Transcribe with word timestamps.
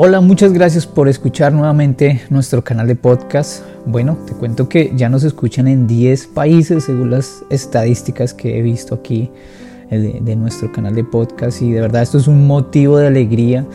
Hola, 0.00 0.20
muchas 0.20 0.52
gracias 0.52 0.86
por 0.86 1.08
escuchar 1.08 1.52
nuevamente 1.52 2.22
nuestro 2.30 2.62
canal 2.62 2.86
de 2.86 2.94
podcast. 2.94 3.64
Bueno, 3.84 4.16
te 4.28 4.32
cuento 4.32 4.68
que 4.68 4.92
ya 4.94 5.08
nos 5.08 5.24
escuchan 5.24 5.66
en 5.66 5.88
10 5.88 6.28
países 6.28 6.84
según 6.84 7.10
las 7.10 7.42
estadísticas 7.50 8.32
que 8.32 8.56
he 8.56 8.62
visto 8.62 8.94
aquí 8.94 9.28
eh, 9.90 10.20
de, 10.22 10.36
nuestro 10.36 10.70
canal 10.70 10.94
de 10.94 11.02
podcast 11.02 11.60
y 11.62 11.72
de 11.72 11.80
verdad 11.80 12.02
esto 12.02 12.16
es 12.16 12.28
un 12.28 12.46
motivo 12.46 12.96
de 12.96 13.08
alegría. 13.08 13.66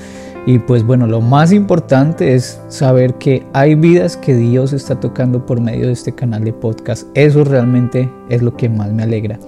Y 0.45 0.59
pues 0.59 0.83
bueno, 0.83 1.07
lo 1.07 1.19
más 1.19 1.51
importante 1.51 2.35
es 2.35 2.57
saber 2.69 3.15
que 3.15 3.45
hay 3.51 3.75
vidas 3.75 4.15
que 4.15 4.33
Dios 4.33 4.71
está 4.71 5.01
tocando 5.01 5.45
por 5.45 5.59
medio 5.59 5.87
de 5.87 5.91
este 5.91 6.15
canal 6.15 6.45
de 6.45 6.53
podcast. 6.53 7.05
Eso 7.15 7.43
realmente 7.43 8.09
es 8.29 8.41
lo 8.41 8.55
que 8.55 8.69
más 8.69 8.93
me 8.93 9.03
alegra. 9.03 9.39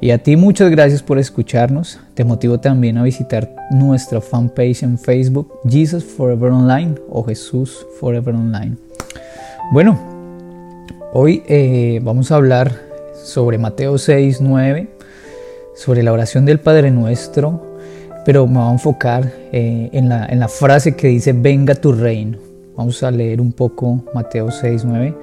Y 0.00 0.10
a 0.10 0.18
ti 0.18 0.36
muchas 0.36 0.70
gracias 0.70 1.02
por 1.02 1.18
escucharnos. 1.18 1.98
Te 2.14 2.24
motivo 2.24 2.60
también 2.60 2.98
a 2.98 3.02
visitar 3.02 3.54
nuestra 3.70 4.20
fanpage 4.20 4.82
en 4.82 4.98
Facebook, 4.98 5.50
Jesus 5.68 6.04
Forever 6.04 6.50
Online 6.50 6.94
o 7.08 7.24
Jesús 7.24 7.86
Forever 7.98 8.34
Online. 8.34 8.76
Bueno, 9.72 9.98
hoy 11.12 11.42
eh, 11.48 12.00
vamos 12.02 12.30
a 12.30 12.36
hablar 12.36 12.72
sobre 13.14 13.56
Mateo 13.56 13.96
6, 13.96 14.40
9, 14.42 14.88
sobre 15.74 16.02
la 16.02 16.12
oración 16.12 16.44
del 16.44 16.60
Padre 16.60 16.90
Nuestro, 16.90 17.62
pero 18.24 18.46
me 18.46 18.58
voy 18.58 18.68
a 18.68 18.72
enfocar 18.72 19.32
eh, 19.50 19.88
en, 19.92 20.10
la, 20.10 20.26
en 20.26 20.40
la 20.40 20.48
frase 20.48 20.94
que 20.94 21.08
dice, 21.08 21.32
venga 21.32 21.74
tu 21.74 21.92
reino. 21.92 22.38
Vamos 22.76 23.02
a 23.02 23.10
leer 23.10 23.40
un 23.40 23.52
poco 23.52 24.04
Mateo 24.12 24.50
6, 24.50 24.84
9. 24.84 25.14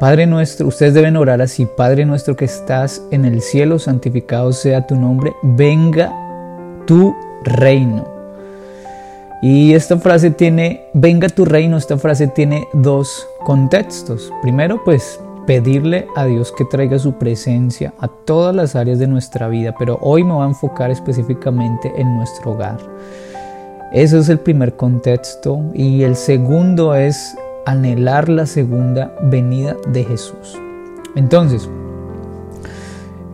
Padre 0.00 0.26
nuestro, 0.26 0.66
ustedes 0.66 0.94
deben 0.94 1.18
orar 1.18 1.42
así, 1.42 1.66
Padre 1.66 2.06
nuestro 2.06 2.34
que 2.34 2.46
estás 2.46 3.02
en 3.10 3.26
el 3.26 3.42
cielo, 3.42 3.78
santificado 3.78 4.50
sea 4.50 4.86
tu 4.86 4.96
nombre, 4.96 5.34
venga 5.42 6.10
tu 6.86 7.14
reino. 7.44 8.06
Y 9.42 9.74
esta 9.74 9.98
frase 9.98 10.30
tiene, 10.30 10.86
venga 10.94 11.28
tu 11.28 11.44
reino, 11.44 11.76
esta 11.76 11.98
frase 11.98 12.28
tiene 12.28 12.66
dos 12.72 13.28
contextos. 13.44 14.32
Primero, 14.40 14.82
pues 14.86 15.20
pedirle 15.46 16.06
a 16.16 16.24
Dios 16.24 16.50
que 16.56 16.64
traiga 16.64 16.98
su 16.98 17.18
presencia 17.18 17.92
a 17.98 18.08
todas 18.08 18.54
las 18.54 18.76
áreas 18.76 18.98
de 18.98 19.06
nuestra 19.06 19.48
vida, 19.48 19.74
pero 19.78 19.98
hoy 20.00 20.24
me 20.24 20.32
voy 20.32 20.44
a 20.44 20.48
enfocar 20.48 20.90
específicamente 20.90 21.92
en 21.94 22.16
nuestro 22.16 22.52
hogar. 22.52 22.78
Ese 23.92 24.18
es 24.18 24.30
el 24.30 24.38
primer 24.38 24.76
contexto. 24.76 25.60
Y 25.74 26.04
el 26.04 26.16
segundo 26.16 26.94
es 26.94 27.36
anhelar 27.70 28.28
la 28.28 28.46
segunda 28.46 29.14
venida 29.22 29.76
de 29.92 30.04
Jesús. 30.04 30.58
Entonces, 31.14 31.68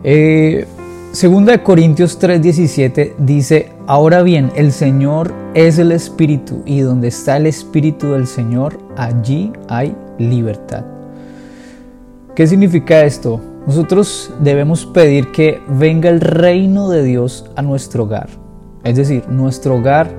eh, 0.04 0.66
de 1.22 1.62
Corintios 1.62 2.18
3:17 2.18 3.14
dice, 3.18 3.72
ahora 3.86 4.22
bien, 4.22 4.52
el 4.54 4.72
Señor 4.72 5.32
es 5.54 5.78
el 5.78 5.92
Espíritu 5.92 6.62
y 6.66 6.80
donde 6.80 7.08
está 7.08 7.38
el 7.38 7.46
Espíritu 7.46 8.12
del 8.12 8.26
Señor, 8.26 8.78
allí 8.96 9.52
hay 9.68 9.96
libertad. 10.18 10.84
¿Qué 12.34 12.46
significa 12.46 13.02
esto? 13.04 13.40
Nosotros 13.66 14.30
debemos 14.40 14.84
pedir 14.84 15.32
que 15.32 15.60
venga 15.66 16.10
el 16.10 16.20
reino 16.20 16.90
de 16.90 17.02
Dios 17.02 17.50
a 17.56 17.62
nuestro 17.62 18.04
hogar. 18.04 18.28
Es 18.84 18.96
decir, 18.96 19.26
nuestro 19.28 19.76
hogar 19.76 20.10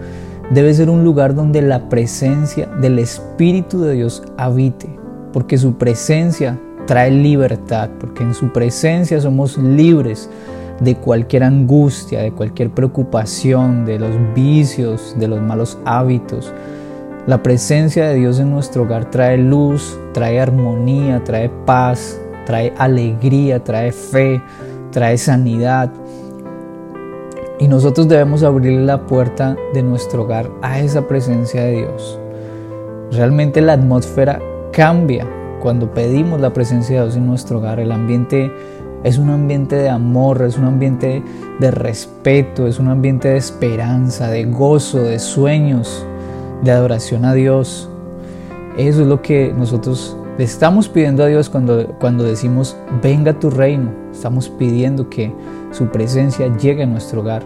debe 0.52 0.74
ser 0.74 0.90
un 0.90 1.04
lugar 1.04 1.36
donde 1.36 1.62
la 1.62 1.90
presencia 1.90 2.68
del 2.82 3.00
Espíritu 3.00 3.82
de 3.82 3.94
Dios 3.94 4.24
habite, 4.38 4.88
porque 5.34 5.58
su 5.58 5.78
presencia 5.78 6.60
trae 6.86 7.12
libertad, 7.12 7.90
porque 8.00 8.24
en 8.24 8.34
su 8.34 8.52
presencia 8.54 9.20
somos 9.20 9.58
libres 9.58 10.30
de 10.80 10.96
cualquier 10.96 11.44
angustia, 11.44 12.22
de 12.22 12.32
cualquier 12.32 12.70
preocupación, 12.70 13.86
de 13.86 14.00
los 14.00 14.12
vicios, 14.34 15.16
de 15.20 15.28
los 15.28 15.42
malos 15.42 15.78
hábitos. 15.86 16.54
La 17.26 17.44
presencia 17.44 18.08
de 18.08 18.16
Dios 18.16 18.40
en 18.40 18.52
nuestro 18.52 18.84
hogar 18.84 19.12
trae 19.12 19.38
luz, 19.38 20.00
trae 20.14 20.40
armonía, 20.40 21.24
trae 21.24 21.50
paz, 21.66 22.20
trae 22.46 22.74
alegría, 22.78 23.62
trae 23.64 23.92
fe, 23.92 24.42
trae 24.92 25.18
sanidad. 25.18 25.92
Y 27.60 27.68
nosotros 27.68 28.08
debemos 28.08 28.44
abrir 28.44 28.80
la 28.82 29.08
puerta 29.08 29.58
de 29.74 29.82
nuestro 29.82 30.24
hogar 30.24 30.52
a 30.62 30.80
esa 30.80 31.08
presencia 31.08 31.64
de 31.64 31.78
Dios. 31.78 32.20
Realmente 33.12 33.62
la 33.62 33.74
atmósfera 33.74 34.40
cambia 34.72 35.26
cuando 35.60 35.92
pedimos 35.92 36.40
la 36.40 36.54
presencia 36.54 36.98
de 36.98 37.02
Dios 37.04 37.16
en 37.18 37.26
nuestro 37.26 37.58
hogar. 37.58 37.80
El 37.80 37.92
ambiente 37.92 38.52
es 39.04 39.18
un 39.18 39.32
ambiente 39.32 39.76
de 39.76 39.90
amor, 39.90 40.44
es 40.44 40.58
un 40.58 40.66
ambiente 40.66 41.24
de 41.60 41.72
respeto, 41.72 42.68
es 42.68 42.78
un 42.78 42.90
ambiente 42.90 43.30
de 43.30 43.38
esperanza, 43.38 44.30
de 44.30 44.46
gozo, 44.46 45.02
de 45.02 45.18
sueños, 45.18 46.06
de 46.62 46.72
adoración 46.72 47.26
a 47.26 47.34
Dios. 47.34 47.90
Eso 48.78 49.02
es 49.02 49.08
lo 49.08 49.24
que 49.24 49.52
nosotros 49.58 50.16
le 50.38 50.44
estamos 50.44 50.88
pidiendo 50.88 51.24
a 51.24 51.28
Dios 51.28 51.50
cuando, 51.50 51.96
cuando 52.00 52.24
decimos, 52.24 52.78
venga 53.02 53.40
tu 53.40 53.50
reino. 53.50 53.92
Estamos 54.12 54.50
pidiendo 54.50 55.10
que 55.10 55.34
su 55.72 55.88
presencia 55.88 56.56
llegue 56.58 56.84
a 56.84 56.86
nuestro 56.86 57.22
hogar. 57.22 57.44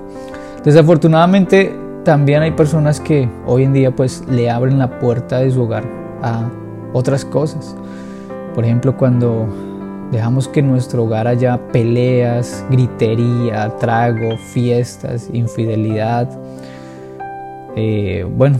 Desafortunadamente 0.63 1.73
también 2.03 2.41
hay 2.41 2.51
personas 2.51 2.99
que 2.99 3.29
hoy 3.45 3.63
en 3.63 3.73
día 3.73 3.95
pues 3.95 4.25
le 4.27 4.49
abren 4.49 4.77
la 4.77 4.99
puerta 4.99 5.39
de 5.39 5.51
su 5.51 5.63
hogar 5.63 5.85
a 6.21 6.49
otras 6.93 7.23
cosas. 7.23 7.75
Por 8.53 8.65
ejemplo, 8.65 8.97
cuando 8.97 9.47
dejamos 10.11 10.49
que 10.49 10.59
en 10.59 10.69
nuestro 10.69 11.05
hogar 11.05 11.27
haya 11.27 11.57
peleas, 11.71 12.65
gritería, 12.69 13.73
trago, 13.79 14.37
fiestas, 14.37 15.29
infidelidad. 15.31 16.29
Eh, 17.77 18.25
bueno, 18.29 18.59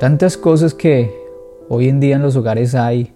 tantas 0.00 0.36
cosas 0.36 0.74
que 0.74 1.14
hoy 1.68 1.88
en 1.88 2.00
día 2.00 2.16
en 2.16 2.22
los 2.22 2.34
hogares 2.34 2.74
hay 2.74 3.12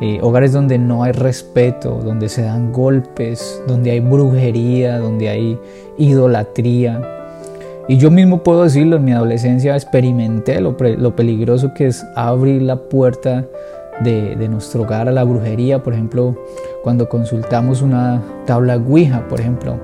eh, 0.00 0.20
hogares 0.22 0.52
donde 0.52 0.78
no 0.78 1.02
hay 1.02 1.10
respeto, 1.10 2.00
donde 2.04 2.28
se 2.28 2.42
dan 2.42 2.72
golpes, 2.72 3.60
donde 3.66 3.90
hay 3.90 4.00
brujería, 4.00 4.98
donde 4.98 5.28
hay 5.28 5.58
idolatría. 5.96 7.02
Y 7.88 7.96
yo 7.96 8.10
mismo 8.10 8.42
puedo 8.44 8.62
decirlo, 8.62 8.96
en 8.96 9.04
mi 9.04 9.12
adolescencia 9.12 9.74
experimenté 9.74 10.60
lo, 10.60 10.76
peligroso 10.76 11.74
que 11.74 11.86
es 11.86 12.06
abrir 12.14 12.62
la 12.62 12.76
puerta 12.76 13.44
de, 14.04 14.48
nuestro 14.48 14.82
hogar 14.82 15.08
a 15.08 15.12
la 15.12 15.24
brujería, 15.24 15.82
por 15.82 15.94
ejemplo, 15.94 16.36
cuando 16.84 17.08
consultamos 17.08 17.82
una 17.82 18.22
tabla 18.46 18.76
Ouija, 18.76 19.26
por 19.26 19.40
ejemplo, 19.40 19.80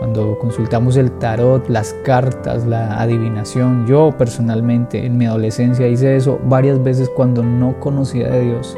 cuando 0.00 0.36
consultamos 0.40 0.96
el 0.96 1.12
tarot, 1.18 1.68
las 1.68 1.94
cartas, 2.04 2.66
la 2.66 3.00
adivinación. 3.00 3.86
Yo 3.86 4.10
personalmente 4.18 5.06
en 5.06 5.16
mi 5.16 5.26
adolescencia 5.26 5.86
hice 5.86 6.16
eso 6.16 6.40
varias 6.44 6.82
veces 6.82 7.08
cuando 7.10 7.44
no 7.44 7.78
conocía 7.78 8.28
de 8.28 8.40
Dios 8.46 8.76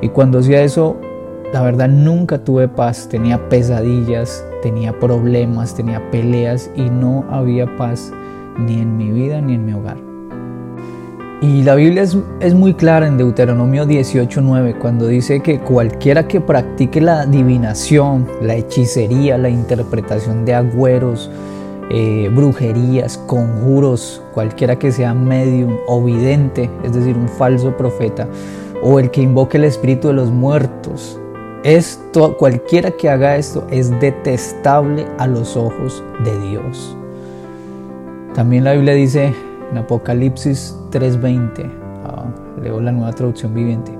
y 0.00 0.08
cuando 0.08 0.38
hacía 0.38 0.62
eso, 0.62 0.96
la 1.52 1.62
verdad 1.62 1.88
nunca 1.88 2.42
tuve 2.42 2.68
paz, 2.68 3.08
tenía 3.08 3.48
pesadillas, 3.48 4.44
tenía 4.62 4.98
problemas, 4.98 5.74
tenía 5.74 6.10
peleas 6.10 6.70
y 6.74 6.90
no 6.90 7.24
había 7.30 7.76
paz 7.76 8.12
ni 8.58 8.80
en 8.80 8.96
mi 8.96 9.10
vida 9.10 9.40
ni 9.40 9.54
en 9.54 9.64
mi 9.64 9.72
hogar. 9.72 9.96
Y 11.40 11.62
la 11.62 11.74
Biblia 11.74 12.02
es, 12.40 12.54
muy 12.54 12.72
clara 12.72 13.06
en 13.06 13.18
Deuteronomio 13.18 13.84
18:9 13.84 14.78
cuando 14.78 15.06
dice 15.06 15.40
que 15.40 15.60
cualquiera 15.60 16.26
que 16.26 16.40
practique 16.40 17.02
la 17.02 17.20
adivinación, 17.20 18.26
la 18.40 18.54
hechicería, 18.54 19.36
la 19.36 19.50
interpretación 19.50 20.46
de 20.46 20.54
agüeros, 20.54 21.30
eh, 21.90 22.30
brujerías, 22.34 23.18
conjuros, 23.18 24.22
cualquiera 24.32 24.78
que 24.78 24.90
sea 24.90 25.12
medium 25.12 25.76
o 25.86 26.02
vidente, 26.02 26.70
es 26.82 26.94
decir, 26.94 27.14
un 27.14 27.28
falso 27.28 27.76
profeta, 27.76 28.26
o 28.84 29.00
el 29.00 29.10
que 29.10 29.22
invoque 29.22 29.56
el 29.56 29.64
espíritu 29.64 30.08
de 30.08 30.14
los 30.14 30.30
muertos. 30.30 31.18
Esto, 31.64 32.36
cualquiera 32.36 32.90
que 32.90 33.08
haga 33.08 33.36
esto 33.36 33.66
es 33.70 33.90
detestable 33.98 35.06
a 35.18 35.26
los 35.26 35.56
ojos 35.56 36.04
de 36.22 36.38
Dios. 36.48 36.94
También 38.34 38.64
la 38.64 38.74
Biblia 38.74 38.92
dice 38.92 39.32
en 39.70 39.78
Apocalipsis 39.78 40.76
3:20, 40.90 41.70
ah, 42.04 42.26
leo 42.62 42.80
la 42.80 42.92
nueva 42.92 43.12
traducción 43.12 43.54
viviente. 43.54 43.92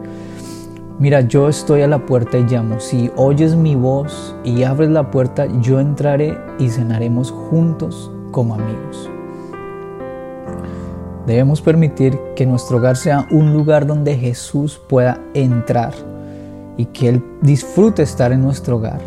Mira, 0.98 1.22
yo 1.22 1.48
estoy 1.48 1.80
a 1.80 1.88
la 1.88 2.04
puerta 2.04 2.38
y 2.38 2.44
llamo. 2.44 2.78
Si 2.78 3.10
oyes 3.16 3.56
mi 3.56 3.74
voz 3.74 4.36
y 4.44 4.62
abres 4.62 4.90
la 4.90 5.10
puerta, 5.10 5.46
yo 5.60 5.80
entraré 5.80 6.38
y 6.58 6.68
cenaremos 6.68 7.30
juntos 7.30 8.12
como 8.30 8.54
amigos. 8.54 9.10
Debemos 11.26 11.62
permitir 11.62 12.18
que 12.36 12.44
nuestro 12.44 12.76
hogar 12.76 12.96
sea 12.96 13.26
un 13.30 13.54
lugar 13.54 13.86
donde 13.86 14.16
Jesús 14.16 14.80
pueda 14.88 15.20
entrar 15.32 15.94
y 16.76 16.86
que 16.86 17.08
Él 17.08 17.24
disfrute 17.40 18.02
estar 18.02 18.30
en 18.32 18.42
nuestro 18.42 18.76
hogar. 18.76 19.00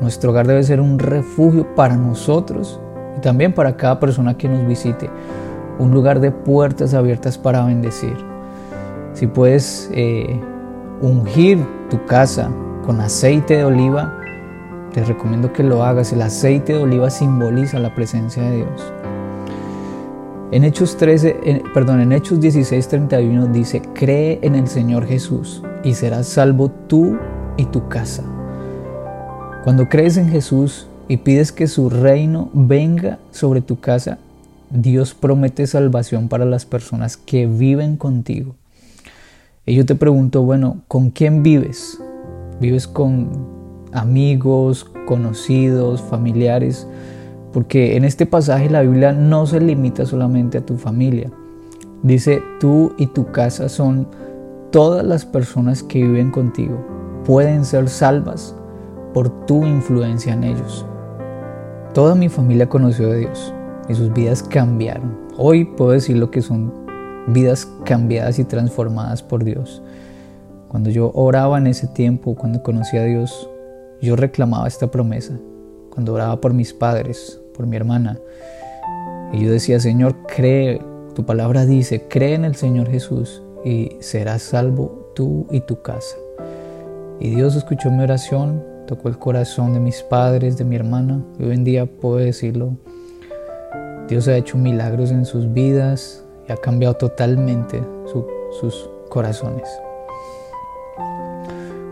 Nuestro 0.00 0.30
hogar 0.30 0.46
debe 0.46 0.62
ser 0.64 0.80
un 0.80 0.98
refugio 0.98 1.74
para 1.74 1.96
nosotros 1.96 2.78
y 3.16 3.20
también 3.20 3.54
para 3.54 3.76
cada 3.76 4.00
persona 4.00 4.36
que 4.36 4.48
nos 4.48 4.66
visite. 4.66 5.08
Un 5.78 5.92
lugar 5.92 6.20
de 6.20 6.30
puertas 6.30 6.92
abiertas 6.92 7.38
para 7.38 7.64
bendecir. 7.64 8.16
Si 9.14 9.26
puedes 9.26 9.90
eh, 9.94 10.38
ungir 11.00 11.58
tu 11.88 12.04
casa 12.04 12.50
con 12.84 13.00
aceite 13.00 13.56
de 13.56 13.64
oliva, 13.64 14.18
te 14.92 15.02
recomiendo 15.04 15.52
que 15.52 15.62
lo 15.62 15.84
hagas. 15.84 16.12
El 16.12 16.20
aceite 16.20 16.74
de 16.74 16.82
oliva 16.82 17.08
simboliza 17.08 17.78
la 17.78 17.94
presencia 17.94 18.42
de 18.42 18.56
Dios. 18.56 18.92
En 20.52 20.64
Hechos 20.64 20.98
13, 20.98 21.62
perdón, 21.72 22.00
en 22.00 22.12
Hechos 22.12 22.38
16, 22.38 22.86
31 22.86 23.46
dice, 23.46 23.80
cree 23.94 24.38
en 24.42 24.54
el 24.54 24.68
Señor 24.68 25.06
Jesús 25.06 25.62
y 25.82 25.94
serás 25.94 26.26
salvo 26.26 26.70
tú 26.70 27.16
y 27.56 27.64
tu 27.64 27.88
casa. 27.88 28.22
Cuando 29.64 29.88
crees 29.88 30.18
en 30.18 30.28
Jesús 30.28 30.88
y 31.08 31.16
pides 31.16 31.52
que 31.52 31.68
su 31.68 31.88
reino 31.88 32.50
venga 32.52 33.18
sobre 33.30 33.62
tu 33.62 33.80
casa, 33.80 34.18
Dios 34.68 35.14
promete 35.14 35.66
salvación 35.66 36.28
para 36.28 36.44
las 36.44 36.66
personas 36.66 37.16
que 37.16 37.46
viven 37.46 37.96
contigo. 37.96 38.54
Y 39.64 39.74
yo 39.74 39.86
te 39.86 39.94
pregunto, 39.94 40.42
bueno, 40.42 40.82
¿con 40.86 41.08
quién 41.08 41.42
vives? 41.42 41.98
¿Vives 42.60 42.86
con 42.86 43.30
amigos, 43.90 44.84
conocidos, 45.06 46.02
familiares? 46.02 46.86
Porque 47.52 47.96
en 47.96 48.04
este 48.04 48.26
pasaje 48.26 48.70
la 48.70 48.82
Biblia 48.82 49.12
no 49.12 49.46
se 49.46 49.60
limita 49.60 50.06
solamente 50.06 50.58
a 50.58 50.66
tu 50.66 50.76
familia. 50.76 51.30
Dice, 52.02 52.42
tú 52.58 52.92
y 52.96 53.06
tu 53.08 53.30
casa 53.30 53.68
son 53.68 54.08
todas 54.70 55.04
las 55.04 55.24
personas 55.24 55.82
que 55.82 56.02
viven 56.02 56.30
contigo. 56.30 56.76
Pueden 57.24 57.64
ser 57.64 57.88
salvas 57.88 58.54
por 59.12 59.46
tu 59.46 59.64
influencia 59.66 60.32
en 60.32 60.44
ellos. 60.44 60.86
Toda 61.92 62.14
mi 62.14 62.28
familia 62.30 62.68
conoció 62.68 63.10
a 63.10 63.14
Dios 63.14 63.54
y 63.88 63.94
sus 63.94 64.12
vidas 64.12 64.42
cambiaron. 64.42 65.16
Hoy 65.36 65.66
puedo 65.66 65.90
decir 65.90 66.16
lo 66.16 66.30
que 66.30 66.40
son 66.40 66.72
vidas 67.26 67.68
cambiadas 67.84 68.38
y 68.38 68.44
transformadas 68.44 69.22
por 69.22 69.44
Dios. 69.44 69.82
Cuando 70.68 70.88
yo 70.88 71.12
oraba 71.14 71.58
en 71.58 71.66
ese 71.66 71.86
tiempo, 71.86 72.34
cuando 72.34 72.62
conocí 72.62 72.96
a 72.96 73.04
Dios, 73.04 73.48
yo 74.00 74.16
reclamaba 74.16 74.66
esta 74.66 74.90
promesa. 74.90 75.38
Cuando 75.90 76.14
oraba 76.14 76.40
por 76.40 76.54
mis 76.54 76.72
padres, 76.72 77.41
por 77.52 77.66
mi 77.66 77.76
hermana. 77.76 78.18
Y 79.32 79.44
yo 79.44 79.50
decía, 79.50 79.80
Señor, 79.80 80.14
cree, 80.26 80.80
tu 81.14 81.24
palabra 81.24 81.66
dice, 81.66 82.06
cree 82.08 82.34
en 82.34 82.44
el 82.44 82.54
Señor 82.54 82.90
Jesús 82.90 83.42
y 83.64 83.96
serás 84.00 84.42
salvo 84.42 85.10
tú 85.14 85.46
y 85.50 85.60
tu 85.60 85.82
casa. 85.82 86.16
Y 87.20 87.34
Dios 87.34 87.54
escuchó 87.54 87.90
mi 87.90 88.02
oración, 88.02 88.64
tocó 88.86 89.08
el 89.08 89.18
corazón 89.18 89.72
de 89.74 89.80
mis 89.80 90.02
padres, 90.02 90.56
de 90.56 90.64
mi 90.64 90.76
hermana, 90.76 91.24
y 91.38 91.44
hoy 91.44 91.54
en 91.54 91.64
día 91.64 91.86
puedo 91.86 92.16
decirlo. 92.16 92.76
Dios 94.08 94.28
ha 94.28 94.36
hecho 94.36 94.58
milagros 94.58 95.10
en 95.10 95.24
sus 95.24 95.52
vidas 95.52 96.24
y 96.48 96.52
ha 96.52 96.56
cambiado 96.56 96.94
totalmente 96.94 97.82
sus 98.60 98.90
corazones. 99.08 99.68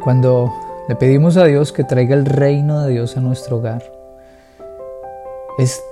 Cuando 0.02 0.52
le 0.88 0.96
pedimos 0.96 1.36
a 1.36 1.44
Dios 1.44 1.72
que 1.72 1.84
traiga 1.84 2.16
el 2.16 2.26
reino 2.26 2.82
de 2.82 2.92
Dios 2.92 3.16
a 3.16 3.20
nuestro 3.20 3.58
hogar, 3.58 3.99
es 5.60 5.84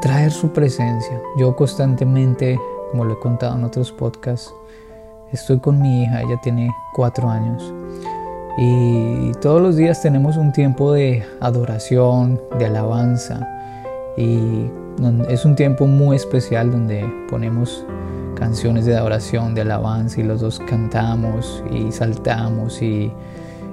traer 0.00 0.30
su 0.30 0.52
presencia. 0.52 1.20
Yo 1.36 1.54
constantemente, 1.56 2.58
como 2.90 3.04
lo 3.04 3.14
he 3.14 3.18
contado 3.18 3.56
en 3.56 3.64
otros 3.64 3.90
podcasts, 3.92 4.54
estoy 5.32 5.58
con 5.58 5.80
mi 5.82 6.04
hija, 6.04 6.22
ella 6.22 6.40
tiene 6.42 6.70
cuatro 6.94 7.28
años. 7.28 7.74
Y 8.56 9.32
todos 9.40 9.60
los 9.60 9.76
días 9.76 10.02
tenemos 10.02 10.36
un 10.36 10.52
tiempo 10.52 10.92
de 10.92 11.24
adoración, 11.40 12.40
de 12.58 12.66
alabanza. 12.66 13.46
Y 14.16 14.70
es 15.28 15.44
un 15.44 15.56
tiempo 15.56 15.86
muy 15.86 16.16
especial 16.16 16.70
donde 16.70 17.04
ponemos 17.28 17.84
canciones 18.36 18.86
de 18.86 18.96
adoración, 18.96 19.54
de 19.54 19.62
alabanza 19.62 20.20
y 20.20 20.24
los 20.24 20.40
dos 20.40 20.60
cantamos 20.60 21.64
y 21.70 21.90
saltamos. 21.90 22.80
Y, 22.80 23.12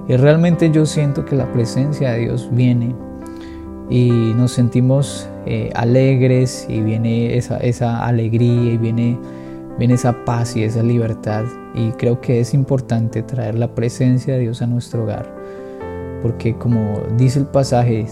y 0.08 0.18
realmente 0.18 0.72
yo 0.72 0.86
siento 0.86 1.26
que 1.26 1.36
la 1.36 1.52
presencia 1.52 2.12
de 2.12 2.20
Dios 2.20 2.50
viene 2.52 2.96
y 3.90 4.34
nos 4.36 4.52
sentimos 4.52 5.30
eh, 5.46 5.72
alegres 5.76 6.66
y 6.70 6.82
viene 6.82 7.38
esa, 7.38 8.06
alegría 8.06 8.74
y 8.74 8.78
viene, 8.78 9.18
viene 9.80 9.94
esa 9.94 10.26
paz 10.26 10.56
y 10.56 10.64
esa 10.64 10.84
libertad. 10.84 11.46
Y 11.74 11.92
creo 11.92 12.20
que 12.20 12.40
es 12.42 12.54
importante 12.54 13.24
traer 13.24 13.56
la 13.56 13.74
presencia 13.74 14.34
de 14.34 14.42
Dios 14.42 14.62
a 14.62 14.68
nuestro 14.68 15.04
hogar. 15.04 15.34
Porque 16.22 16.56
como 16.56 17.02
dice 17.18 17.40
el 17.40 17.46
pasaje, 17.46 18.06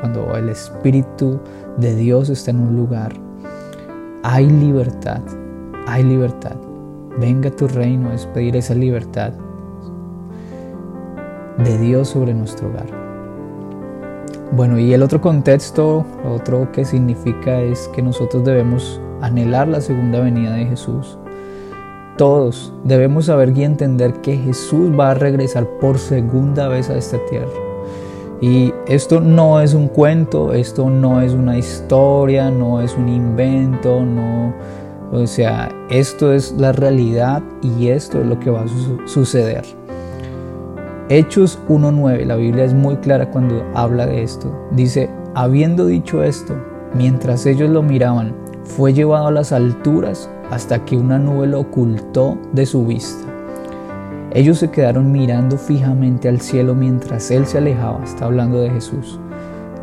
cuando 0.00 0.36
el 0.36 0.48
Espíritu 0.48 1.40
de 1.78 1.94
Dios 1.94 2.28
está 2.28 2.50
en 2.50 2.60
un 2.60 2.76
lugar, 2.76 3.12
hay 4.22 4.46
libertad, 4.46 5.22
hay 5.86 6.02
libertad. 6.02 6.56
Venga 7.18 7.50
tu 7.50 7.68
reino, 7.68 8.12
es 8.12 8.26
pedir 8.26 8.56
esa 8.56 8.74
libertad 8.74 9.32
de 11.58 11.78
Dios 11.78 12.08
sobre 12.08 12.34
nuestro 12.34 12.68
hogar. 12.68 13.05
Bueno, 14.52 14.78
y 14.78 14.92
el 14.92 15.02
otro 15.02 15.20
contexto, 15.20 16.04
otro 16.24 16.70
que 16.72 16.84
significa 16.84 17.60
es 17.60 17.88
que 17.88 18.00
nosotros 18.00 18.44
debemos 18.44 19.00
anhelar 19.20 19.68
la 19.68 19.80
segunda 19.80 20.20
venida 20.20 20.54
de 20.54 20.66
Jesús. 20.66 21.18
Todos 22.16 22.72
debemos 22.84 23.26
saber 23.26 23.52
y 23.56 23.64
entender 23.64 24.14
que 24.22 24.36
Jesús 24.36 24.90
va 24.98 25.10
a 25.10 25.14
regresar 25.14 25.68
por 25.80 25.98
segunda 25.98 26.68
vez 26.68 26.88
a 26.88 26.96
esta 26.96 27.18
tierra. 27.26 27.50
Y 28.40 28.72
esto 28.86 29.20
no 29.20 29.60
es 29.60 29.74
un 29.74 29.88
cuento, 29.88 30.52
esto 30.52 30.88
no 30.90 31.20
es 31.20 31.32
una 31.32 31.58
historia, 31.58 32.50
no 32.50 32.80
es 32.80 32.94
un 32.96 33.08
invento, 33.08 34.02
no, 34.02 34.54
o 35.12 35.26
sea, 35.26 35.68
esto 35.88 36.32
es 36.32 36.52
la 36.52 36.72
realidad 36.72 37.42
y 37.62 37.88
esto 37.88 38.20
es 38.20 38.26
lo 38.26 38.38
que 38.40 38.50
va 38.50 38.62
a 38.62 39.06
suceder. 39.06 39.64
Hechos 41.08 41.60
1.9, 41.68 42.24
la 42.24 42.34
Biblia 42.34 42.64
es 42.64 42.74
muy 42.74 42.96
clara 42.96 43.30
cuando 43.30 43.64
habla 43.74 44.06
de 44.06 44.24
esto. 44.24 44.52
Dice, 44.72 45.08
habiendo 45.36 45.86
dicho 45.86 46.24
esto, 46.24 46.56
mientras 46.94 47.46
ellos 47.46 47.70
lo 47.70 47.80
miraban, 47.80 48.34
fue 48.64 48.92
llevado 48.92 49.28
a 49.28 49.30
las 49.30 49.52
alturas 49.52 50.28
hasta 50.50 50.84
que 50.84 50.96
una 50.96 51.20
nube 51.20 51.46
lo 51.46 51.60
ocultó 51.60 52.36
de 52.52 52.66
su 52.66 52.84
vista. 52.84 53.24
Ellos 54.32 54.58
se 54.58 54.72
quedaron 54.72 55.12
mirando 55.12 55.56
fijamente 55.56 56.28
al 56.28 56.40
cielo 56.40 56.74
mientras 56.74 57.30
él 57.30 57.46
se 57.46 57.58
alejaba, 57.58 58.02
está 58.02 58.24
hablando 58.24 58.60
de 58.60 58.70
Jesús. 58.70 59.20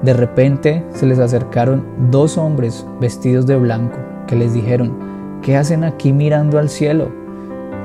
De 0.02 0.12
repente 0.12 0.84
se 0.94 1.06
les 1.06 1.20
acercaron 1.20 1.86
dos 2.12 2.38
hombres 2.38 2.86
vestidos 3.00 3.48
de 3.48 3.56
blanco 3.56 3.98
que 4.28 4.36
les 4.36 4.54
dijeron, 4.54 5.40
¿qué 5.42 5.56
hacen 5.56 5.86
aquí 5.86 6.12
mirando 6.12 6.60
al 6.60 6.68
cielo? 6.68 7.08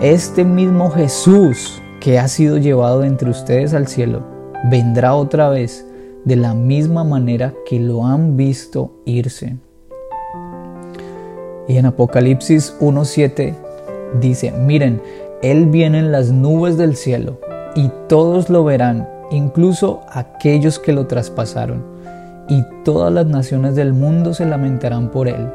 Este 0.00 0.44
mismo 0.44 0.90
Jesús 0.90 1.80
que 2.00 2.18
ha 2.18 2.28
sido 2.28 2.58
llevado 2.58 3.04
entre 3.04 3.30
ustedes 3.30 3.74
al 3.74 3.88
cielo, 3.88 4.22
vendrá 4.70 5.14
otra 5.14 5.48
vez 5.48 5.86
de 6.24 6.36
la 6.36 6.54
misma 6.54 7.04
manera 7.04 7.54
que 7.66 7.80
lo 7.80 8.06
han 8.06 8.36
visto 8.36 8.92
irse. 9.04 9.56
Y 11.66 11.76
en 11.76 11.86
Apocalipsis 11.86 12.74
1.7 12.80 13.54
dice, 14.20 14.52
miren, 14.52 15.02
Él 15.42 15.66
viene 15.66 15.98
en 15.98 16.12
las 16.12 16.30
nubes 16.30 16.76
del 16.76 16.96
cielo 16.96 17.38
y 17.74 17.90
todos 18.08 18.48
lo 18.48 18.64
verán, 18.64 19.08
incluso 19.30 20.00
aquellos 20.10 20.78
que 20.78 20.92
lo 20.92 21.06
traspasaron, 21.06 21.84
y 22.48 22.64
todas 22.84 23.12
las 23.12 23.26
naciones 23.26 23.74
del 23.74 23.92
mundo 23.92 24.32
se 24.32 24.46
lamentarán 24.46 25.10
por 25.10 25.28
Él. 25.28 25.48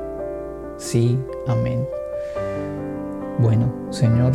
Sí, 0.78 1.18
amén. 1.48 1.88
Bueno, 3.40 3.74
Señor, 3.90 4.34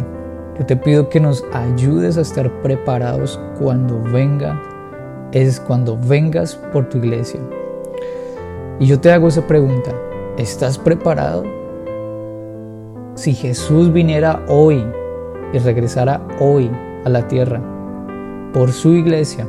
yo 0.59 0.67
te 0.67 0.77
pido 0.77 1.09
que 1.09 1.21
nos 1.21 1.45
ayudes 1.53 2.19
a 2.19 2.23
estar 2.23 2.51
preparados 2.63 3.41
cuando 3.61 4.03
venga, 4.03 4.61
es 5.33 5.61
cuando 5.61 5.97
vengas 5.97 6.57
por 6.73 6.89
tu 6.89 6.99
iglesia. 6.99 7.41
Y 8.81 8.87
yo 8.87 8.99
te 8.99 9.13
hago 9.13 9.29
esa 9.29 9.47
pregunta, 9.47 9.93
¿estás 10.37 10.77
preparado? 10.77 11.45
Si 13.15 13.35
Jesús 13.35 13.93
viniera 13.93 14.45
hoy 14.49 14.85
y 15.53 15.59
regresara 15.59 16.21
hoy 16.41 16.71
a 17.05 17.09
la 17.09 17.27
tierra 17.29 17.61
por 18.53 18.73
su 18.73 18.95
iglesia, 18.95 19.47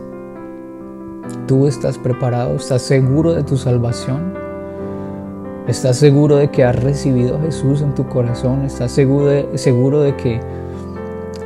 ¿tú 1.47 1.65
estás 1.65 1.97
preparado? 1.97 2.55
¿Estás 2.55 2.83
seguro 2.83 3.33
de 3.33 3.43
tu 3.43 3.57
salvación? 3.57 4.33
¿Estás 5.67 5.97
seguro 5.97 6.37
de 6.37 6.49
que 6.49 6.63
has 6.63 6.83
recibido 6.83 7.37
a 7.37 7.41
Jesús 7.41 7.81
en 7.81 7.93
tu 7.93 8.07
corazón? 8.07 8.63
¿Estás 8.65 8.91
seguro 8.91 9.27
de, 9.27 9.57
seguro 9.57 10.01
de 10.01 10.15
que 10.15 10.39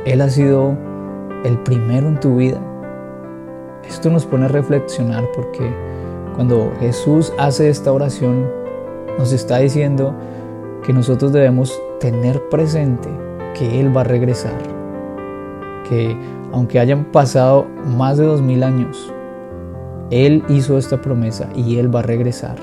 él 0.04 0.20
ha 0.20 0.28
sido 0.28 0.76
el 1.44 1.58
primero 1.58 2.08
en 2.08 2.20
tu 2.20 2.36
vida. 2.36 2.60
Esto 3.88 4.10
nos 4.10 4.26
pone 4.26 4.46
a 4.46 4.48
reflexionar 4.48 5.24
porque 5.34 5.70
cuando 6.34 6.72
Jesús 6.80 7.32
hace 7.38 7.68
esta 7.68 7.92
oración, 7.92 8.46
nos 9.18 9.32
está 9.32 9.58
diciendo 9.58 10.14
que 10.84 10.92
nosotros 10.92 11.32
debemos 11.32 11.80
tener 12.00 12.42
presente 12.48 13.08
que 13.54 13.80
Él 13.80 13.96
va 13.96 14.02
a 14.02 14.04
regresar. 14.04 14.58
Que 15.88 16.16
aunque 16.52 16.78
hayan 16.80 17.04
pasado 17.04 17.66
más 17.96 18.18
de 18.18 18.26
dos 18.26 18.42
mil 18.42 18.62
años, 18.62 19.12
Él 20.10 20.42
hizo 20.48 20.76
esta 20.76 21.00
promesa 21.00 21.48
y 21.54 21.78
Él 21.78 21.94
va 21.94 22.00
a 22.00 22.04
regresar. 22.04 22.56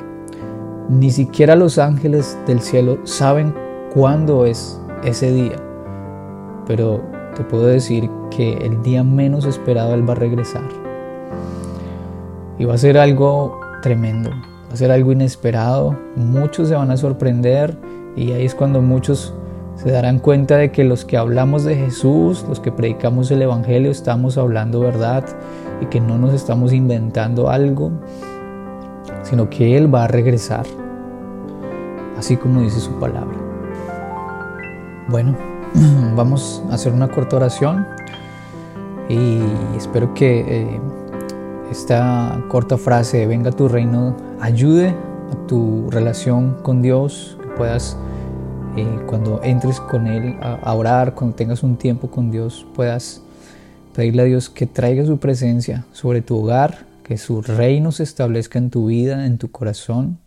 Ni 0.90 1.10
siquiera 1.10 1.56
los 1.56 1.78
ángeles 1.78 2.38
del 2.46 2.62
cielo 2.62 3.00
saben 3.04 3.54
cuándo 3.94 4.46
es 4.46 4.80
ese 5.04 5.32
día, 5.32 5.56
pero 6.68 7.11
te 7.36 7.44
puedo 7.44 7.66
decir 7.66 8.10
que 8.30 8.54
el 8.58 8.82
día 8.84 9.04
menos 9.04 9.46
esperado 9.46 9.94
Él 9.94 10.08
va 10.08 10.14
a 10.14 10.18
regresar. 10.18 10.64
Y 12.58 12.66
va 12.66 12.76
a 12.76 12.78
ser 12.78 12.98
algo 12.98 13.60
tremendo, 13.82 14.30
va 14.30 14.74
a 14.74 14.76
ser 14.76 14.92
algo 14.92 15.12
inesperado. 15.12 15.98
Muchos 16.16 16.68
se 16.68 16.76
van 16.76 16.92
a 16.92 16.98
sorprender 16.98 17.78
Y 18.16 18.34
ahí 18.34 18.46
es 18.46 18.54
cuando 18.54 18.82
muchos 18.82 19.34
se 19.76 19.90
darán 19.90 20.20
cuenta 20.20 20.58
de 20.58 20.72
que 20.72 20.84
los 20.84 21.06
que 21.06 21.18
hablamos 21.18 21.64
de 21.64 21.76
Jesús, 21.76 22.46
los 22.48 22.60
que 22.60 22.72
predicamos 22.72 23.32
el 23.32 23.42
Evangelio, 23.42 23.90
estamos 23.90 24.38
hablando 24.38 24.82
verdad 24.82 25.24
y 25.82 25.86
que 25.86 26.00
no 26.00 26.18
nos 26.18 26.34
estamos 26.34 26.74
inventando 26.74 27.50
algo, 27.50 27.92
sino 29.24 29.50
que 29.50 29.78
Él 29.78 29.94
va 29.94 30.04
a 30.04 30.08
regresar, 30.08 30.66
así 32.18 32.36
como 32.36 32.62
dice 32.62 32.80
su 32.80 32.92
palabra. 33.00 33.38
Bueno, 35.08 35.36
vamos 36.16 36.62
a 36.70 36.76
hacer 36.76 36.92
una 36.92 37.08
corta 37.08 37.38
oración 37.38 37.88
y 39.08 39.40
espero 39.78 40.14
que 40.14 40.40
eh, 40.48 40.82
esta 41.72 42.44
corta 42.50 42.78
frase, 42.78 43.26
venga 43.26 43.52
tu 43.52 43.68
reino, 43.68 44.16
ayude 44.40 44.90
a 44.90 45.48
tu 45.48 45.90
relación 45.90 46.58
con 46.62 46.82
Dios, 46.82 47.38
que 47.42 47.48
puedas 47.50 47.98
cuando 49.08 49.42
entres 49.44 49.82
con 49.82 50.08
Él 50.08 50.38
a, 50.42 50.74
orar, 50.74 51.14
cuando 51.14 51.36
tengas 51.36 51.62
un 51.62 51.76
tiempo 51.76 52.10
con 52.10 52.32
Dios, 52.32 52.66
puedas 52.74 53.22
pedirle 53.94 54.22
a 54.22 54.26
Dios 54.26 54.50
que 54.50 54.66
traiga 54.66 55.06
su 55.06 55.18
presencia 55.18 55.86
sobre 55.92 56.22
tu 56.22 56.38
hogar, 56.38 56.86
que 57.04 57.18
su 57.18 57.42
reino 57.42 57.92
se 57.92 58.04
establezca 58.04 58.60
en 58.60 58.70
tu 58.70 58.86
vida, 58.88 59.26
en 59.26 59.38
tu 59.38 59.52
corazón. 59.52 60.20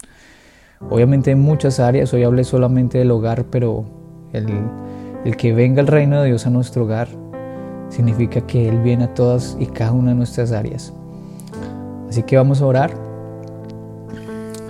Obviamente 0.91 1.31
en 1.31 1.41
muchas 1.41 1.81
áreas, 1.81 2.13
hoy 2.13 2.25
hablé 2.25 2.45
solamente 2.45 2.99
del 2.99 3.11
hogar, 3.11 3.45
pero 3.51 3.87
el, 4.35 4.47
el 5.25 5.37
que 5.37 5.52
venga 5.52 5.81
el 5.81 5.87
reino 5.87 6.21
de 6.21 6.28
Dios 6.28 6.47
a 6.47 6.50
nuestro 6.50 6.85
hogar 6.85 7.09
significa 7.88 8.40
que 8.43 8.69
Él 8.69 8.81
viene 8.83 9.04
a 9.04 9.14
todas 9.14 9.57
y 9.59 9.66
cada 9.66 9.93
una 9.93 10.11
de 10.11 10.16
nuestras 10.16 10.52
áreas. 10.52 10.93
Así 12.09 12.23
que 12.23 12.37
vamos 12.37 12.61
a 12.61 12.66
orar. 12.66 12.90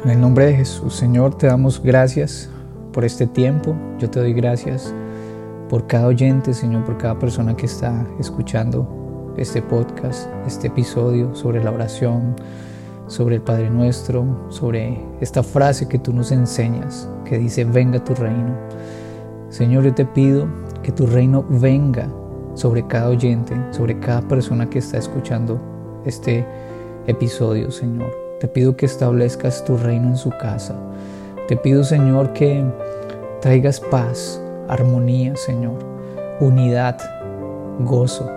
En 0.04 0.10
el 0.10 0.20
nombre 0.20 0.46
de 0.46 0.54
Jesús, 0.54 0.94
Señor, 0.94 1.36
te 1.38 1.46
damos 1.46 1.82
gracias 1.82 2.50
por 2.92 3.04
este 3.04 3.26
tiempo. 3.26 3.74
Yo 3.98 4.10
te 4.10 4.20
doy 4.20 4.34
gracias 4.34 4.94
por 5.68 5.86
cada 5.86 6.06
oyente, 6.06 6.52
Señor, 6.52 6.84
por 6.84 6.98
cada 6.98 7.18
persona 7.18 7.56
que 7.56 7.66
está 7.66 8.06
escuchando 8.20 9.34
este 9.36 9.62
podcast, 9.62 10.28
este 10.46 10.68
episodio 10.68 11.34
sobre 11.34 11.64
la 11.64 11.70
oración, 11.70 12.36
sobre 13.08 13.36
el 13.36 13.42
Padre 13.42 13.70
Nuestro, 13.70 14.24
sobre 14.50 15.00
esta 15.20 15.42
frase 15.42 15.88
que 15.88 15.98
tú 15.98 16.12
nos 16.12 16.30
enseñas, 16.32 17.08
que 17.24 17.38
dice, 17.38 17.64
venga 17.64 18.02
tu 18.02 18.14
reino. 18.14 18.54
Señor, 19.54 19.84
yo 19.84 19.94
te 19.94 20.04
pido 20.04 20.48
que 20.82 20.90
tu 20.90 21.06
reino 21.06 21.44
venga 21.48 22.08
sobre 22.54 22.84
cada 22.88 23.10
oyente, 23.10 23.54
sobre 23.70 24.00
cada 24.00 24.20
persona 24.22 24.68
que 24.68 24.80
está 24.80 24.98
escuchando 24.98 25.60
este 26.04 26.44
episodio, 27.06 27.70
Señor. 27.70 28.10
Te 28.40 28.48
pido 28.48 28.76
que 28.76 28.86
establezcas 28.86 29.64
tu 29.64 29.76
reino 29.76 30.08
en 30.08 30.16
su 30.16 30.30
casa. 30.30 30.74
Te 31.46 31.56
pido, 31.56 31.84
Señor, 31.84 32.32
que 32.32 32.64
traigas 33.40 33.78
paz, 33.78 34.42
armonía, 34.66 35.36
Señor, 35.36 35.78
unidad, 36.40 36.98
gozo. 37.78 38.28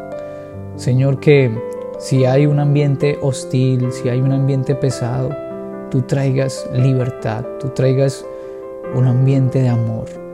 Señor, 0.75 1.19
que 1.19 1.49
si 1.97 2.25
hay 2.25 2.45
un 2.45 2.59
ambiente 2.59 3.17
hostil, 3.23 3.91
si 3.91 4.07
hay 4.07 4.21
un 4.21 4.33
ambiente 4.33 4.75
pesado, 4.75 5.31
tú 5.89 6.03
traigas 6.03 6.69
libertad, 6.75 7.43
tú 7.59 7.69
traigas 7.69 8.23
un 8.93 9.07
ambiente 9.07 9.63
de 9.63 9.69
amor. 9.69 10.26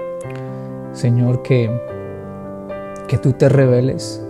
Señor, 0.93 1.41
que, 1.41 1.69
que 3.07 3.17
tú 3.17 3.33
te 3.33 3.49
reveles 3.49 4.23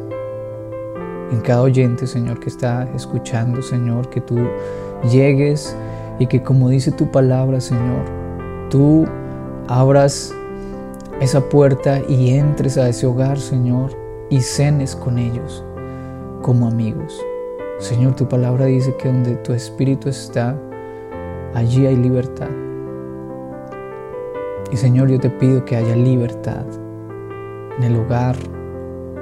en 1.32 1.42
cada 1.42 1.62
oyente, 1.62 2.08
Señor, 2.08 2.40
que 2.40 2.50
está 2.50 2.88
escuchando, 2.96 3.62
Señor, 3.62 4.10
que 4.10 4.22
tú 4.22 4.38
llegues 5.12 5.76
y 6.20 6.28
que 6.28 6.42
como 6.42 6.70
dice 6.70 6.92
tu 6.92 7.12
palabra, 7.12 7.60
Señor, 7.60 8.06
tú 8.70 9.06
abras 9.68 10.34
esa 11.20 11.42
puerta 11.50 12.02
y 12.08 12.36
entres 12.36 12.78
a 12.78 12.88
ese 12.90 13.08
hogar, 13.08 13.40
Señor, 13.40 13.92
y 14.30 14.42
cenes 14.42 14.96
con 14.96 15.18
ellos 15.18 15.64
como 16.42 16.68
amigos. 16.68 17.22
Señor, 17.80 18.16
tu 18.16 18.28
palabra 18.28 18.66
dice 18.66 18.96
que 18.96 19.10
donde 19.10 19.36
tu 19.38 19.54
espíritu 19.54 20.10
está, 20.10 20.56
allí 21.54 21.86
hay 21.86 21.96
libertad. 21.96 22.63
Y 24.74 24.78
Señor, 24.78 25.08
yo 25.08 25.20
te 25.20 25.30
pido 25.30 25.64
que 25.64 25.76
haya 25.76 25.96
libertad 25.96 26.66
en 27.78 27.84
el 27.84 27.96
hogar 27.96 28.36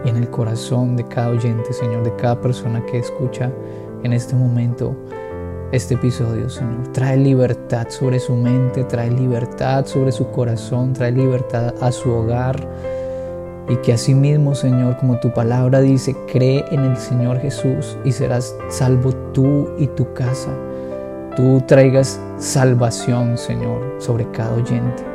y 0.05 0.07
en 0.07 0.15
el 0.15 0.29
corazón 0.29 0.95
de 0.95 1.05
cada 1.05 1.27
oyente, 1.27 1.73
Señor, 1.73 2.05
de 2.05 2.15
cada 2.15 2.39
persona 2.39 2.81
que 2.85 2.99
escucha 2.99 3.51
en 4.01 4.13
este 4.13 4.33
momento 4.33 4.95
este 5.73 5.95
episodio, 5.95 6.49
Señor. 6.49 6.87
Trae 6.93 7.17
libertad 7.17 7.87
sobre 7.89 8.21
su 8.21 8.33
mente, 8.33 8.85
trae 8.85 9.11
libertad 9.11 9.85
sobre 9.85 10.13
su 10.13 10.31
corazón, 10.31 10.93
trae 10.93 11.11
libertad 11.11 11.73
a 11.81 11.91
su 11.91 12.09
hogar. 12.09 12.55
Y 13.67 13.75
que 13.77 13.91
asimismo, 13.91 14.55
Señor, 14.55 14.95
como 14.99 15.19
tu 15.19 15.33
palabra 15.33 15.81
dice, 15.81 16.15
cree 16.31 16.63
en 16.71 16.79
el 16.79 16.95
Señor 16.95 17.39
Jesús 17.39 17.97
y 18.05 18.13
serás 18.13 18.55
salvo 18.69 19.11
tú 19.33 19.67
y 19.77 19.87
tu 19.87 20.13
casa. 20.13 20.51
Tú 21.35 21.61
traigas 21.67 22.21
salvación, 22.37 23.37
Señor, 23.37 23.95
sobre 23.97 24.31
cada 24.31 24.53
oyente. 24.53 25.10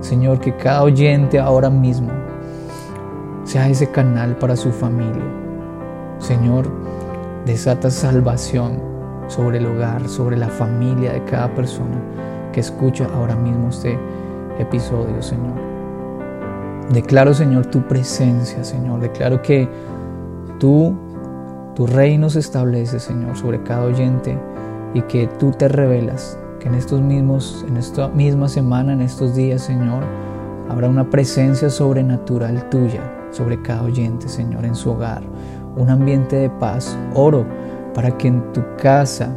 Señor, 0.00 0.40
que 0.40 0.56
cada 0.56 0.82
oyente 0.82 1.38
ahora 1.38 1.70
mismo 1.70 2.10
sea 3.44 3.68
ese 3.68 3.90
canal 3.90 4.36
para 4.36 4.56
su 4.56 4.70
familia. 4.70 5.24
Señor, 6.18 6.70
desata 7.46 7.90
salvación 7.90 8.80
sobre 9.28 9.58
el 9.58 9.66
hogar, 9.66 10.08
sobre 10.08 10.36
la 10.36 10.48
familia 10.48 11.12
de 11.12 11.24
cada 11.24 11.54
persona 11.54 11.96
que 12.52 12.60
escucha 12.60 13.06
ahora 13.14 13.34
mismo 13.36 13.68
este 13.68 13.98
episodio, 14.58 15.22
Señor. 15.22 15.54
Declaro, 16.92 17.34
Señor, 17.34 17.66
tu 17.66 17.86
presencia, 17.86 18.64
Señor. 18.64 19.00
Declaro 19.00 19.42
que 19.42 19.68
tú, 20.58 20.96
tu 21.74 21.86
reino 21.86 22.30
se 22.30 22.40
establece, 22.40 22.98
Señor, 22.98 23.36
sobre 23.36 23.62
cada 23.62 23.84
oyente 23.84 24.38
y 24.94 25.02
que 25.02 25.26
tú 25.38 25.50
te 25.50 25.68
revelas, 25.68 26.38
que 26.58 26.68
en 26.68 26.74
estos 26.74 27.00
mismos, 27.00 27.64
en 27.68 27.76
esta 27.76 28.08
misma 28.08 28.48
semana, 28.48 28.92
en 28.92 29.00
estos 29.00 29.34
días, 29.34 29.62
Señor, 29.62 30.02
habrá 30.68 30.88
una 30.88 31.08
presencia 31.08 31.70
sobrenatural 31.70 32.68
tuya 32.70 33.00
sobre 33.30 33.60
cada 33.62 33.82
oyente, 33.82 34.28
Señor, 34.28 34.64
en 34.64 34.74
su 34.74 34.90
hogar, 34.90 35.22
un 35.76 35.90
ambiente 35.90 36.36
de 36.36 36.50
paz. 36.50 36.96
Oro 37.14 37.46
para 37.94 38.16
que 38.16 38.28
en 38.28 38.52
tu 38.52 38.62
casa, 38.80 39.34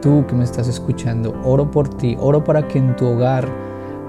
tú 0.00 0.24
que 0.26 0.34
me 0.34 0.44
estás 0.44 0.68
escuchando, 0.68 1.34
oro 1.44 1.70
por 1.70 1.88
ti, 1.88 2.16
oro 2.20 2.42
para 2.42 2.66
que 2.66 2.78
en 2.78 2.94
tu 2.96 3.06
hogar 3.06 3.48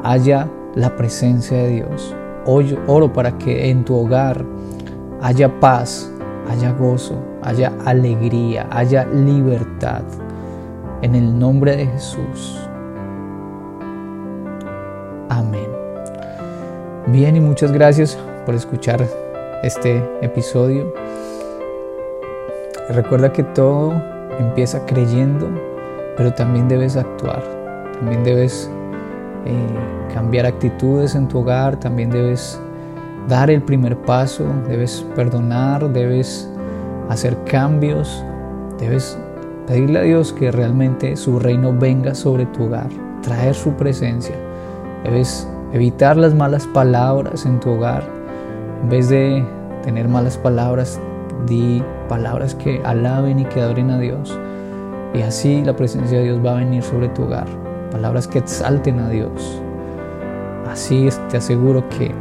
haya 0.04 0.50
la 0.76 0.96
presencia 0.96 1.58
de 1.58 1.70
Dios. 1.70 2.16
Oro 2.46 3.12
para 3.12 3.38
que 3.38 3.70
en 3.70 3.84
tu 3.84 3.96
hogar 3.96 4.46
haya 5.22 5.60
paz, 5.60 6.10
haya 6.50 6.72
gozo, 6.72 7.16
haya 7.42 7.74
alegría, 7.86 8.68
haya 8.72 9.06
libertad. 9.06 10.04
En 11.02 11.14
el 11.14 11.38
nombre 11.38 11.76
de 11.76 11.86
Jesús. 11.86 12.60
Amén. 15.30 15.68
Bien 17.08 17.36
y 17.36 17.40
muchas 17.40 17.72
gracias 17.72 18.18
por 18.46 18.56
escuchar 18.56 19.06
este 19.62 20.04
episodio. 20.22 20.92
Recuerda 22.90 23.32
que 23.32 23.44
todo 23.44 23.94
empieza 24.40 24.86
creyendo, 24.88 25.48
pero 26.16 26.34
también 26.34 26.68
debes 26.68 26.96
actuar, 26.96 27.44
también 28.00 28.24
debes 28.24 28.72
eh, 29.46 30.14
cambiar 30.14 30.48
actitudes 30.48 31.14
en 31.14 31.28
tu 31.28 31.40
hogar, 31.40 31.80
también 31.80 32.10
debes 32.10 32.60
dar 33.28 33.52
el 33.52 33.62
primer 33.62 33.98
paso, 33.98 34.46
debes 34.68 35.06
perdonar, 35.16 35.88
debes 35.92 36.50
hacer 37.10 37.38
cambios, 37.44 38.24
debes 38.80 39.18
pedirle 39.68 40.00
a 40.00 40.04
Dios 40.04 40.32
que 40.32 40.50
realmente 40.50 41.16
su 41.18 41.40
reino 41.40 41.74
venga 41.78 42.16
sobre 42.16 42.46
tu 42.48 42.64
hogar, 42.64 42.88
traer 43.22 43.54
su 43.54 43.74
presencia. 43.74 44.36
Debes 45.04 45.48
evitar 45.74 46.16
las 46.16 46.34
malas 46.34 46.66
palabras 46.68 47.46
en 47.46 47.60
tu 47.60 47.72
hogar. 47.72 48.04
En 48.82 48.90
vez 48.90 49.10
de 49.10 49.46
tener 49.84 50.08
malas 50.08 50.38
palabras, 50.38 51.00
di 51.46 51.84
palabras 52.08 52.56
que 52.56 52.82
alaben 52.86 53.40
y 53.40 53.46
que 53.46 53.62
adoren 53.62 53.92
a 53.92 54.00
Dios. 54.00 54.40
Y 55.14 55.22
así 55.22 55.62
la 55.64 55.76
presencia 55.76 56.20
de 56.20 56.26
Dios 56.26 56.40
va 56.46 56.52
a 56.52 56.60
venir 56.60 56.82
sobre 56.82 57.10
tu 57.10 57.24
hogar. 57.24 57.48
Palabras 57.92 58.28
que 58.28 58.40
exalten 58.40 59.00
a 59.00 59.10
Dios. 59.10 59.62
Así 60.70 61.10
te 61.30 61.38
aseguro 61.38 61.88
que 61.90 62.12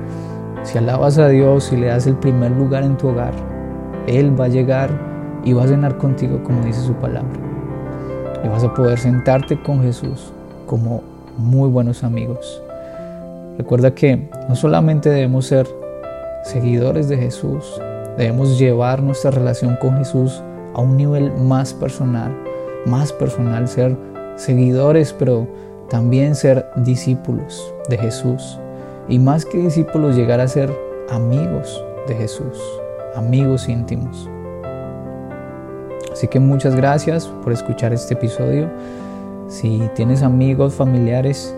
si 0.64 0.78
alabas 0.78 1.18
a 1.18 1.28
Dios 1.28 1.72
y 1.72 1.76
le 1.76 1.86
das 1.86 2.08
el 2.08 2.16
primer 2.16 2.50
lugar 2.52 2.82
en 2.82 2.96
tu 2.96 3.08
hogar, 3.08 3.34
Él 4.08 4.38
va 4.38 4.46
a 4.46 4.48
llegar 4.48 5.15
y 5.46 5.54
va 5.54 5.64
a 5.64 5.68
cenar 5.68 5.96
contigo 5.96 6.42
como 6.44 6.62
dice 6.62 6.82
su 6.82 6.92
palabra. 6.92 7.32
Y 8.44 8.48
vas 8.48 8.64
a 8.64 8.74
poder 8.74 8.98
sentarte 8.98 9.62
con 9.62 9.80
Jesús 9.80 10.30
como 10.66 11.02
muy 11.38 11.70
buenos 11.70 12.04
amigos. 12.04 12.62
Recuerda 13.56 13.94
que 13.94 14.28
no 14.46 14.54
solamente 14.54 15.08
debemos 15.08 15.46
ser 15.46 15.66
seguidores 16.44 17.08
de 17.08 17.16
Jesús, 17.16 17.80
Debemos 18.16 18.58
llevar 18.58 19.02
nuestra 19.02 19.30
relación 19.30 19.76
con 19.76 19.98
Jesús 19.98 20.42
a 20.74 20.80
un 20.80 20.96
nivel 20.96 21.30
más 21.32 21.74
personal, 21.74 22.34
más 22.86 23.12
personal, 23.12 23.68
ser 23.68 23.94
seguidores, 24.36 25.12
pero 25.12 25.46
también 25.90 26.34
ser 26.34 26.66
discípulos 26.76 27.74
de 27.90 27.98
Jesús 27.98 28.58
y 29.08 29.18
más 29.18 29.44
que 29.44 29.58
discípulos 29.58 30.16
llegar 30.16 30.40
a 30.40 30.48
ser 30.48 30.72
amigos 31.10 31.84
de 32.08 32.14
Jesús, 32.14 32.58
amigos 33.14 33.68
íntimos. 33.68 34.30
Así 36.16 36.28
que 36.28 36.40
muchas 36.40 36.74
gracias 36.74 37.26
por 37.44 37.52
escuchar 37.52 37.92
este 37.92 38.14
episodio. 38.14 38.70
Si 39.48 39.82
tienes 39.94 40.22
amigos, 40.22 40.72
familiares 40.72 41.54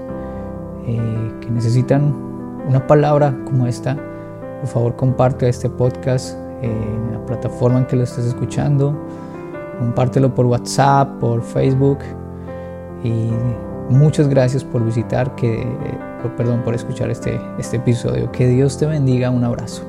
eh, 0.85 1.33
que 1.41 1.49
necesitan 1.49 2.13
una 2.67 2.85
palabra 2.85 3.39
como 3.45 3.69
esta, 3.69 3.97
por 4.59 4.69
favor 4.69 4.97
comparte 4.97 5.49
este 5.49 5.71
podcast 5.71 6.37
en 6.61 7.13
la 7.13 7.25
plataforma 7.25 7.79
en 7.79 7.87
que 7.87 7.95
lo 7.95 8.03
estés 8.03 8.25
escuchando. 8.25 9.01
Compártelo 9.79 10.35
por 10.35 10.47
WhatsApp, 10.47 11.21
por 11.21 11.41
Facebook. 11.41 11.99
Y 13.05 13.31
muchas 13.91 14.27
gracias 14.27 14.65
por 14.65 14.85
visitar, 14.85 15.37
que, 15.37 15.65
por, 16.21 16.35
perdón, 16.35 16.63
por 16.65 16.75
escuchar 16.75 17.11
este, 17.11 17.41
este 17.61 17.77
episodio. 17.77 18.33
Que 18.33 18.49
Dios 18.49 18.77
te 18.77 18.87
bendiga. 18.87 19.31
Un 19.31 19.45
abrazo. 19.45 19.85